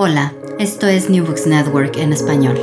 [0.00, 2.56] Hola, esto es New Books Network en español.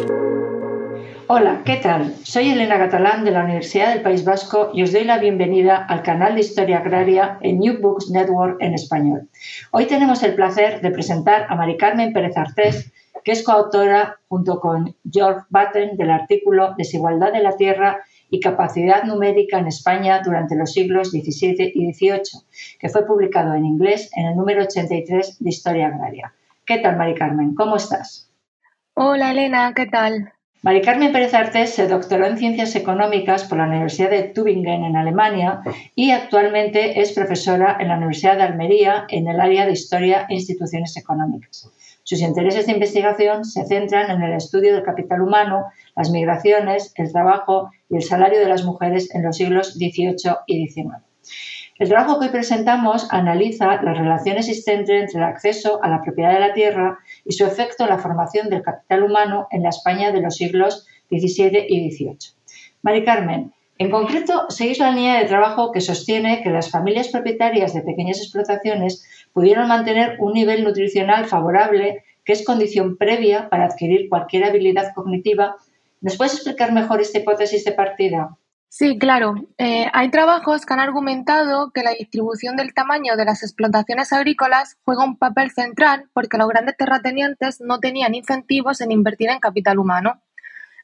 [1.28, 2.16] Hola, ¿qué tal?
[2.24, 6.02] Soy Elena Catalán de la Universidad del País Vasco y os doy la bienvenida al
[6.02, 9.28] canal de Historia Agraria en New Books Network en español.
[9.72, 12.94] Hoy tenemos el placer de presentar a Mari Carmen Pérez Artés,
[13.26, 19.04] que es coautora junto con George Batten del artículo Desigualdad de la Tierra y capacidad
[19.04, 22.44] numérica en España durante los siglos XVII y XVIII,
[22.80, 26.34] que fue publicado en inglés en el número 83 de Historia Agraria.
[26.66, 27.54] ¿Qué tal, Mari Carmen?
[27.54, 28.32] ¿Cómo estás?
[28.96, 30.34] Hola, Elena, ¿qué tal?
[30.64, 34.96] Mari Carmen Pérez Artés se doctoró en Ciencias Económicas por la Universidad de Tübingen en
[34.96, 35.62] Alemania
[35.94, 40.34] y actualmente es profesora en la Universidad de Almería en el área de Historia e
[40.34, 41.70] Instituciones Económicas.
[42.02, 47.12] Sus intereses de investigación se centran en el estudio del capital humano, las migraciones, el
[47.12, 50.96] trabajo y el salario de las mujeres en los siglos XVIII y XIX.
[51.78, 56.34] El trabajo que hoy presentamos analiza la relación existente entre el acceso a la propiedad
[56.34, 60.14] de la tierra y su efecto en la formación del capital humano en la España
[60.14, 62.18] de los siglos XVII y XVIII.
[62.82, 67.74] Mari Carmen, en concreto, seguís la línea de trabajo que sostiene que las familias propietarias
[67.74, 74.08] de pequeñas explotaciones pudieron mantener un nivel nutricional favorable, que es condición previa para adquirir
[74.08, 75.58] cualquier habilidad cognitiva.
[76.00, 78.38] ¿Nos puedes explicar mejor esta hipótesis de partida?
[78.70, 79.36] Sí, claro.
[79.58, 84.78] Eh, hay trabajos que han argumentado que la distribución del tamaño de las explotaciones agrícolas
[84.84, 89.80] juega un papel central porque los grandes terratenientes no tenían incentivos en invertir en capital
[89.80, 90.22] humano.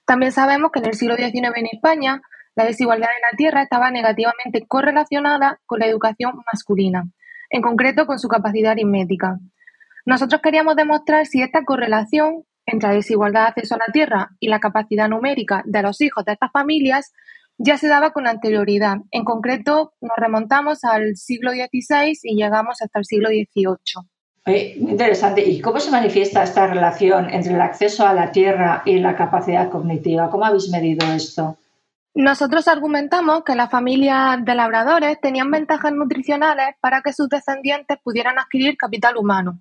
[0.06, 2.22] También sabemos que en el siglo XIX en España
[2.56, 7.04] la desigualdad de la tierra estaba negativamente correlacionada con la educación masculina,
[7.50, 9.40] en concreto con su capacidad aritmética.
[10.06, 14.48] Nosotros queríamos demostrar si esta correlación entre la desigualdad de acceso a la tierra y
[14.48, 17.14] la capacidad numérica de los hijos de estas familias
[17.64, 18.98] ya se daba con anterioridad.
[19.12, 23.78] En concreto, nos remontamos al siglo XVI y llegamos hasta el siglo XVIII.
[24.78, 25.42] interesante.
[25.48, 29.70] ¿Y cómo se manifiesta esta relación entre el acceso a la tierra y la capacidad
[29.70, 30.30] cognitiva?
[30.32, 31.58] ¿Cómo habéis medido esto?
[32.14, 38.38] Nosotros argumentamos que las familias de labradores tenían ventajas nutricionales para que sus descendientes pudieran
[38.38, 39.60] adquirir capital humano.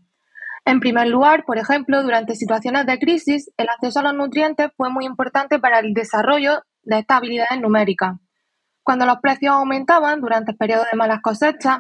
[0.65, 4.91] En primer lugar, por ejemplo, durante situaciones de crisis, el acceso a los nutrientes fue
[4.91, 8.17] muy importante para el desarrollo de estas habilidades numéricas.
[8.83, 11.79] Cuando los precios aumentaban durante el periodo de malas cosechas,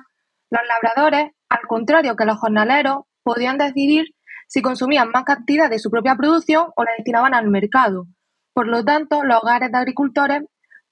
[0.51, 4.07] los labradores, al contrario que los jornaleros, podían decidir
[4.47, 8.07] si consumían más cantidad de su propia producción o la destinaban al mercado.
[8.53, 10.43] Por lo tanto, los hogares de agricultores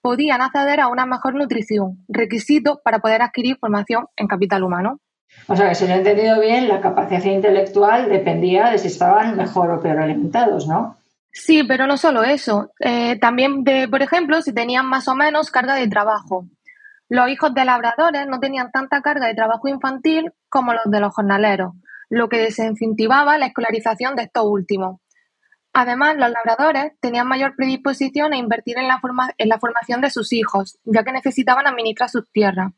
[0.00, 4.98] podían acceder a una mejor nutrición, requisito para poder adquirir formación en capital humano.
[5.46, 9.36] O sea que si lo he entendido bien, la capacidad intelectual dependía de si estaban
[9.36, 10.97] mejor o peor alimentados, ¿no?
[11.38, 12.72] Sí, pero no solo eso.
[12.80, 16.46] Eh, también, de, por ejemplo, si tenían más o menos carga de trabajo.
[17.08, 21.14] Los hijos de labradores no tenían tanta carga de trabajo infantil como los de los
[21.14, 21.74] jornaleros,
[22.10, 25.00] lo que desincentivaba la escolarización de estos últimos.
[25.72, 29.00] Además, los labradores tenían mayor predisposición a invertir en la,
[29.38, 32.72] en la formación de sus hijos, ya que necesitaban administrar sus tierras.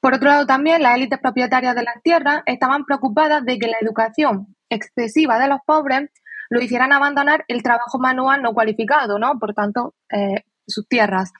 [0.00, 3.76] Por otro lado, también las élites propietarias de las tierras estaban preocupadas de que la
[3.80, 6.10] educación excesiva de los pobres
[6.50, 9.38] lo hicieran abandonar el trabajo manual no cualificado, ¿no?
[9.38, 11.32] Por tanto, eh, sus tierras.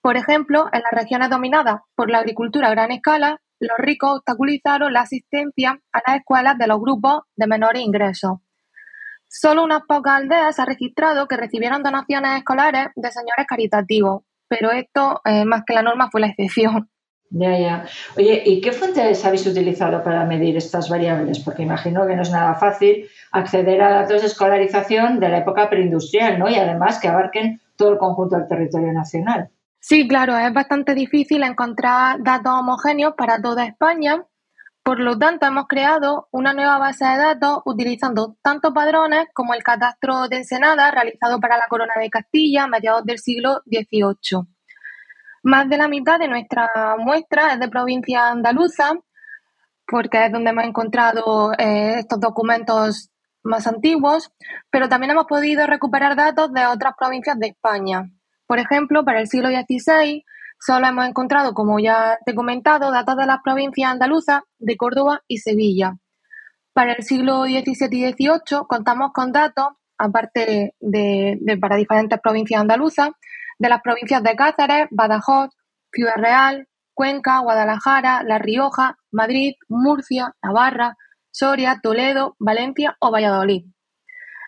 [0.00, 4.92] Por ejemplo, en las regiones dominadas por la agricultura a gran escala, los ricos obstaculizaron
[4.92, 8.38] la asistencia a las escuelas de los grupos de menores ingresos.
[9.28, 15.20] Solo unas pocas aldeas ha registrado que recibieron donaciones escolares de señores caritativos, pero esto,
[15.24, 16.88] eh, más que la norma, fue la excepción.
[17.30, 17.84] Ya, ya.
[18.16, 21.40] Oye, ¿y qué fuentes habéis utilizado para medir estas variables?
[21.40, 25.68] Porque imagino que no es nada fácil acceder a datos de escolarización de la época
[25.68, 26.48] preindustrial, ¿no?
[26.48, 29.50] Y además que abarquen todo el conjunto del territorio nacional.
[29.80, 34.24] Sí, claro, es bastante difícil encontrar datos homogéneos para toda España,
[34.84, 39.62] Por lo tanto, hemos creado una nueva base de datos utilizando tanto padrones como el
[39.62, 44.53] catastro de Ensenada realizado para la Corona de Castilla a mediados del siglo XVIII.
[45.44, 46.68] Más de la mitad de nuestra
[46.98, 48.94] muestra es de provincia andaluza,
[49.86, 53.10] porque es donde hemos encontrado eh, estos documentos
[53.44, 54.32] más antiguos,
[54.70, 58.10] pero también hemos podido recuperar datos de otras provincias de España.
[58.46, 60.24] Por ejemplo, para el siglo XVI
[60.66, 65.22] Solo hemos encontrado, como ya te he comentado, datos de las provincias andaluzas de Córdoba
[65.28, 65.98] y Sevilla.
[66.72, 69.66] Para el siglo XVII y XVIII contamos con datos,
[69.98, 73.10] aparte de, para diferentes provincias andaluzas,
[73.58, 75.50] de las provincias de Cáceres, Badajoz,
[75.92, 80.96] Ciudad Real, Cuenca, Guadalajara, La Rioja, Madrid, Murcia, Navarra,
[81.30, 83.64] Soria, Toledo, Valencia o Valladolid.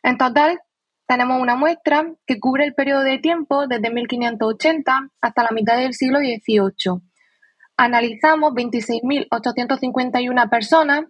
[0.03, 0.61] En total,
[1.07, 5.95] tenemos una muestra que cubre el periodo de tiempo desde 1580 hasta la mitad del
[5.95, 7.01] siglo XVIII.
[7.77, 11.05] Analizamos 26.851 personas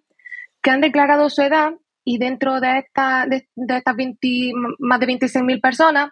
[0.62, 1.72] que han declarado su edad
[2.04, 3.94] y dentro de, esta, de, estas
[4.78, 6.10] más de 26.000 personas,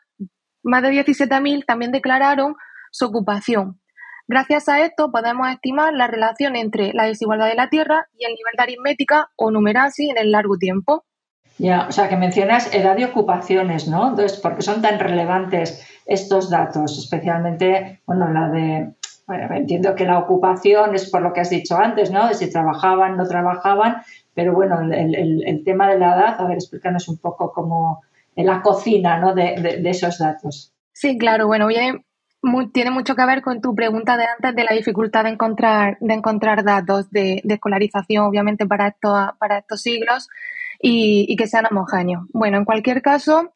[0.64, 2.56] más de 17.000 también declararon
[2.90, 3.80] su ocupación.
[4.26, 8.32] Gracias a esto podemos estimar la relación entre la desigualdad de la tierra y el
[8.32, 11.04] nivel de aritmética o numerasi en el largo tiempo.
[11.58, 14.08] Ya, o sea, que mencionas edad de ocupaciones, ¿no?
[14.08, 16.98] Entonces, ¿por qué son tan relevantes estos datos?
[16.98, 18.94] Especialmente, bueno, la de,
[19.26, 22.26] bueno, entiendo que la ocupación es por lo que has dicho antes, ¿no?
[22.26, 24.02] De si trabajaban, no trabajaban,
[24.34, 28.02] pero bueno, el, tema de la edad, a ver, explícanos un poco cómo
[28.36, 29.34] en la cocina, ¿no?
[29.34, 30.72] De, esos datos.
[30.92, 31.68] Sí, claro, bueno,
[32.72, 36.14] tiene mucho que ver con tu pregunta de antes de la dificultad de encontrar, de
[36.14, 40.28] encontrar datos de, de escolarización, obviamente, para, esto, para estos siglos
[40.80, 42.24] y, que sean homogéneos.
[42.32, 43.54] Bueno, en cualquier caso,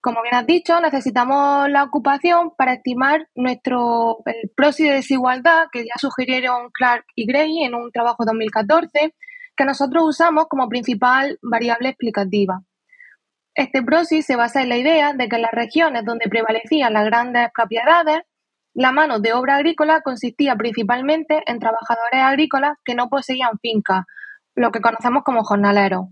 [0.00, 5.84] como bien has dicho, necesitamos la ocupación para estimar nuestro el proxy de desigualdad que
[5.84, 9.14] ya sugirieron Clark y Gray en un trabajo 2014,
[9.56, 12.62] que nosotros usamos como principal variable explicativa.
[13.58, 17.04] Este proxy se basa en la idea de que en las regiones donde prevalecían las
[17.06, 18.20] grandes propiedades,
[18.72, 24.04] la mano de obra agrícola consistía principalmente en trabajadores agrícolas que no poseían fincas,
[24.54, 26.06] lo que conocemos como jornaleros.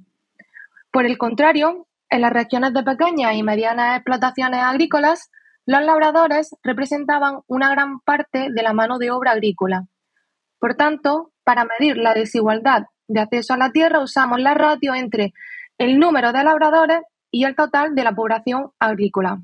[0.90, 5.30] Por el contrario, en las regiones de pequeñas y medianas explotaciones agrícolas,
[5.66, 9.84] los labradores representaban una gran parte de la mano de obra agrícola.
[10.58, 15.32] Por tanto, para medir la desigualdad de acceso a la tierra usamos la ratio entre
[15.78, 19.38] el número de labradores y el total de la población agrícola.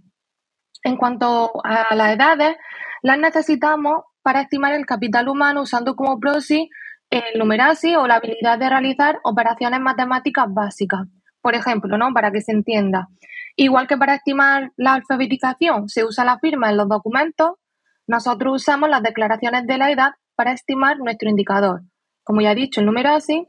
[0.82, 2.56] En cuanto a las edades,
[3.02, 6.69] las necesitamos para estimar el capital humano usando como proxy
[7.11, 11.06] el numerasi o la habilidad de realizar operaciones matemáticas básicas.
[11.43, 12.12] Por ejemplo, ¿no?
[12.14, 13.08] Para que se entienda.
[13.56, 17.52] Igual que para estimar la alfabetización se usa la firma en los documentos,
[18.06, 21.82] nosotros usamos las declaraciones de la edad para estimar nuestro indicador.
[22.25, 23.44] Como ya he dicho, el número así,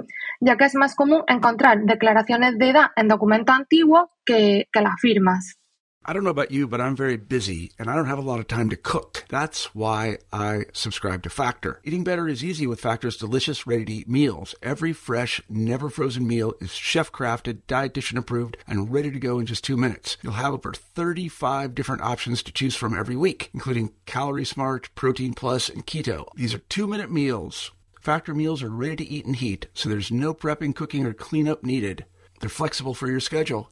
[0.45, 4.99] ya que es más común encontrar declaraciones de edad en documentos antiguos que, que las
[4.99, 5.57] firmas.
[6.05, 8.41] I don't know about you, but I'm very busy and I don't have a lot
[8.41, 9.23] of time to cook.
[9.29, 11.79] That's why I subscribe to Factor.
[11.85, 14.53] Eating better is easy with Factor's delicious, ready to eat meals.
[14.61, 19.45] Every fresh, never frozen meal is chef crafted, dietitian approved, and ready to go in
[19.45, 20.17] just two minutes.
[20.21, 25.33] You'll have over 35 different options to choose from every week, including Calorie Smart, Protein
[25.33, 26.27] Plus, and Keto.
[26.35, 27.71] These are two minute meals.
[28.03, 31.63] Factor meals are ready to eat and heat, so there's no prepping, cooking, or cleanup
[31.63, 32.03] needed.
[32.41, 33.71] They're flexible for your schedule.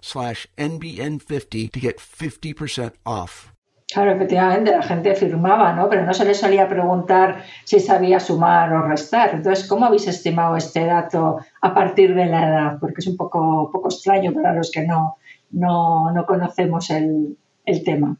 [0.00, 3.52] slash NBN50 to get 50% off.
[3.92, 5.88] Claro, efectivamente, la gente firmaba, ¿no?
[5.88, 9.30] Pero no se le solía preguntar si sabía sumar o restar.
[9.34, 12.78] Entonces, ¿cómo habéis estimado este dato a partir de la edad?
[12.78, 15.16] Porque es un poco, poco extraño para los que no,
[15.50, 18.16] no, no conocemos el, el tema.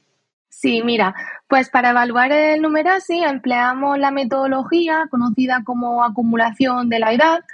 [0.48, 1.14] Sí, mira,
[1.48, 7.44] pues para evaluar el numerasi empleamos la metodología conocida como acumulación de la edad,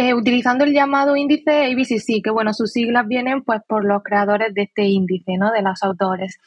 [0.00, 4.54] eh, utilizando el llamado índice ABCC, que bueno, sus siglas vienen pues por los creadores
[4.54, 5.50] de este índice, ¿no?
[5.50, 6.38] De los autores.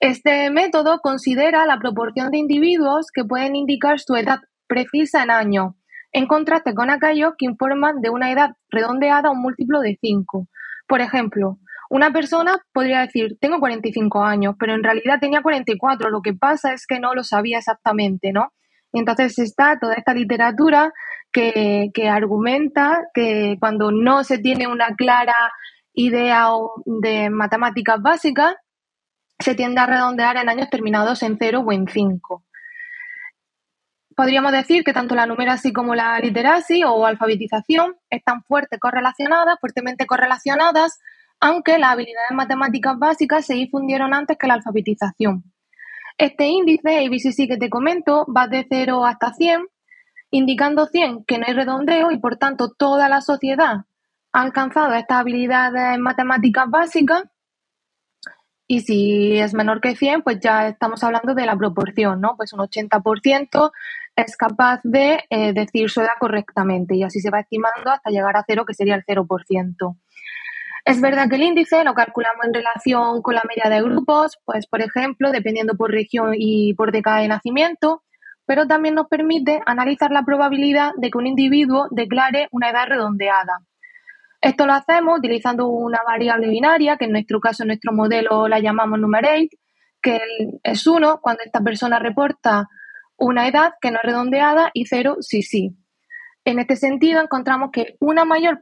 [0.00, 5.74] Este método considera la proporción de individuos que pueden indicar su edad precisa en años,
[6.10, 10.48] en contraste con aquellos que informan de una edad redondeada a un múltiplo de 5.
[10.88, 16.22] Por ejemplo, una persona podría decir, tengo 45 años, pero en realidad tenía 44, lo
[16.22, 18.52] que pasa es que no lo sabía exactamente, ¿no?
[18.92, 20.92] Entonces está toda esta literatura
[21.32, 25.36] que, argumenta que cuando no se tiene una clara
[25.92, 26.48] idea
[26.84, 28.54] de matemáticas básicas,
[29.38, 32.44] se tiende a redondear en años terminados en 0 o en 5.
[34.14, 38.44] Podríamos decir que tanto la numeracy como la literacy o alfabetización están
[38.78, 40.98] correlacionadas, fuertemente correlacionadas,
[41.40, 45.44] aunque las habilidades matemáticas básicas se difundieron antes que la alfabetización.
[46.18, 49.66] Este índice ABCC que te comento va de 0 hasta 100,
[50.30, 53.84] indicando 100 que no hay redondeo y por tanto toda la sociedad
[54.32, 57.24] ha alcanzado estas habilidades matemáticas básicas
[58.72, 62.36] y si es menor que 100, pues ya estamos hablando de la proporción, ¿no?
[62.36, 63.72] Pues un 80%
[64.14, 68.36] es capaz de eh, decir su edad correctamente y así se va estimando hasta llegar
[68.36, 69.96] a cero, que sería el 0%.
[70.84, 74.68] Es verdad que el índice lo calculamos en relación con la media de grupos, pues
[74.68, 78.04] por ejemplo, dependiendo por región y por década de nacimiento,
[78.50, 83.60] pero también nos permite analizar la probabilidad de que un individuo declare una edad redondeada.
[84.40, 88.58] Esto lo hacemos utilizando una variable binaria, que en nuestro caso, en nuestro modelo la
[88.58, 89.50] llamamos numerate,
[90.02, 90.18] que
[90.64, 92.66] es 1 cuando esta persona reporta
[93.16, 95.76] una edad que no es redondeada y 0 sí sí.
[96.44, 98.58] En este sentido, encontramos que una mayor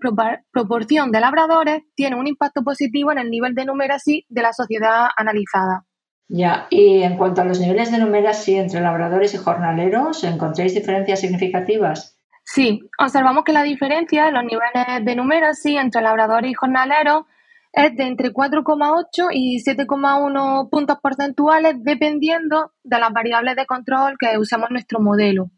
[0.52, 5.09] proporción de labradores tiene un impacto positivo en el nivel de numeracy de la sociedad
[5.16, 5.88] analizada.
[6.28, 11.20] Ya, y en cuanto a los niveles de numeracy entre labradores y jornaleros, ¿encontráis diferencias
[11.20, 12.18] significativas?
[12.44, 17.25] Sí, observamos que la diferencia en los niveles de numeracy entre labradores y jornaleros
[17.73, 24.38] es de entre 4,8 y 7,1 puntos porcentuales dependiendo de las variables de control que
[24.38, 25.50] usamos en nuestro modelo.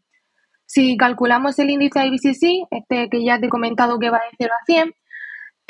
[0.65, 4.53] Si calculamos el índice IBCC, este que ya te he comentado que va de 0
[4.53, 4.93] a 100,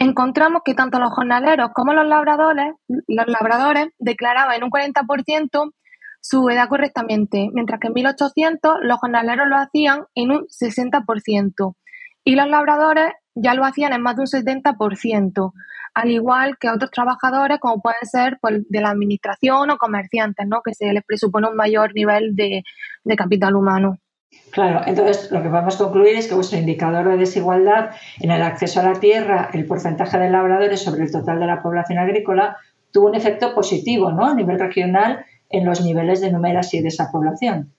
[0.02, 5.74] encontramos que tanto los jornaleros como los labradores, los labradores declaraban en un 40%
[6.20, 11.76] su edad correctamente, mientras que en 1800 los jornaleros lo hacían en un 60%
[12.24, 15.52] y los labradores ya lo hacían en más de un 70%,
[15.94, 20.62] al igual que otros trabajadores como pueden ser pues, de la administración o comerciantes, ¿no?
[20.64, 22.64] que se les presupone un mayor nivel de,
[23.04, 23.98] de capital humano.
[24.52, 28.82] Claro, entonces lo que podemos concluir es que vuestro indicador de desigualdad en el acceso
[28.82, 32.58] a la tierra, el porcentaje de labradores sobre el total de la población agrícola,
[32.92, 34.26] tuvo un efecto positivo ¿no?
[34.26, 37.74] a nivel regional en los niveles de numeracy de esa población.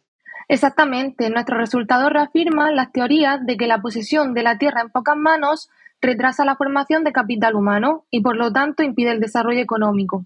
[0.49, 1.29] Exactamente.
[1.31, 5.71] Nuestro resultado reafirma las teorías de que la posesión de la tierra en pocas manos
[6.01, 10.25] retrasa la formación de capital humano y por lo tanto impide el desarrollo económico.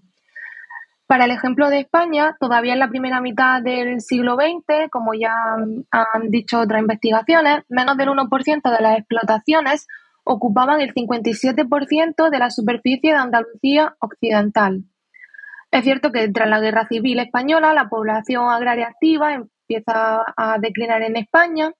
[1.07, 5.33] Para el ejemplo de España, todavía en la primera mitad del siglo XX, como ya
[5.55, 9.87] han dicho otras investigaciones, menos del 1% de las explotaciones
[10.25, 14.83] ocupaban el 57% de la superficie de Andalucía occidental.
[15.71, 21.03] Es cierto que tras la Guerra Civil Española la población agraria activa empieza a declinar
[21.03, 21.71] en España,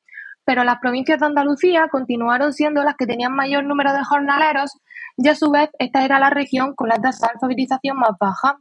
[0.46, 4.80] pero las provincias de Andalucía continuaron siendo las que tenían mayor número de jornaleros
[5.18, 8.58] y a su vez esta era la región con la tasa de alfabetización más baja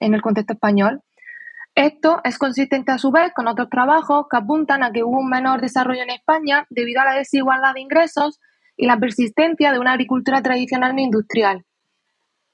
[0.00, 1.02] en el contexto español.
[1.74, 5.28] Esto es consistente a su vez con otros trabajos que apuntan a que hubo un
[5.28, 8.40] menor desarrollo en España debido a la desigualdad de ingresos
[8.76, 11.64] y la persistencia de una agricultura tradicional no industrial,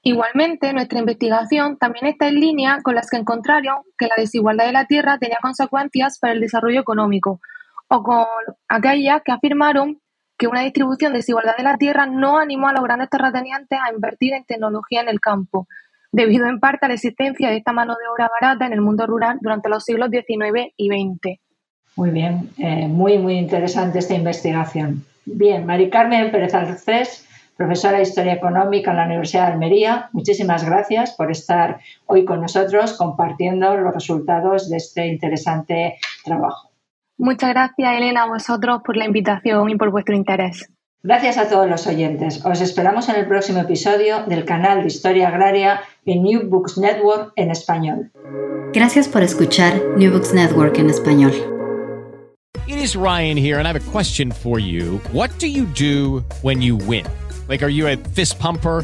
[0.07, 4.71] Igualmente, nuestra investigación también está en línea con las que encontraron que la desigualdad de
[4.71, 7.41] la tierra tenía consecuencias para el desarrollo económico,
[7.87, 8.25] o con
[8.67, 9.99] aquellas que afirmaron
[10.37, 14.35] que una distribución desigualdad de la tierra no animó a los grandes terratenientes a invertir
[14.35, 15.67] en tecnología en el campo,
[16.15, 19.05] debido en parte a la existencia de esta mano de obra barata en el mundo
[19.05, 21.39] rural durante los siglos XIX y XX.
[21.97, 25.03] Muy bien, eh, muy, muy interesante esta investigación.
[25.25, 30.09] Bien, Mari Carmen Pérez Arcés profesora de Historia Económica en la Universidad de Almería.
[30.11, 36.69] Muchísimas gracias por estar hoy con nosotros compartiendo los resultados de este interesante trabajo.
[37.17, 40.69] Muchas gracias, Elena, a vosotros por la invitación y por vuestro interés.
[41.07, 42.43] Gracias a todos los oyentes.
[42.43, 47.31] Os esperamos en el próximo episodio del canal de Historia Agraria en New Books Network
[47.35, 48.09] en español.
[48.73, 51.31] Gracias por escuchar New Books Network en español.
[52.65, 54.99] It is Ryan here and I have a question for you.
[55.13, 57.05] What do you do when you win?
[57.47, 58.83] Like, are you a fist pumper?